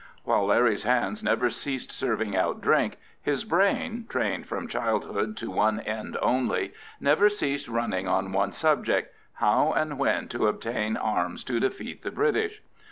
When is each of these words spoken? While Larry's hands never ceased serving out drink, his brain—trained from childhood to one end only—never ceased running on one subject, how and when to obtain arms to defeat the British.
While 0.23 0.47
Larry's 0.47 0.81
hands 0.81 1.23
never 1.23 1.51
ceased 1.51 1.91
serving 1.91 2.35
out 2.35 2.59
drink, 2.59 2.97
his 3.21 3.43
brain—trained 3.43 4.47
from 4.47 4.67
childhood 4.67 5.37
to 5.37 5.51
one 5.51 5.79
end 5.81 6.17
only—never 6.23 7.29
ceased 7.29 7.67
running 7.67 8.07
on 8.07 8.31
one 8.31 8.51
subject, 8.51 9.13
how 9.33 9.73
and 9.73 9.99
when 9.99 10.27
to 10.29 10.47
obtain 10.47 10.97
arms 10.97 11.43
to 11.43 11.59
defeat 11.59 12.01
the 12.01 12.09
British. 12.09 12.63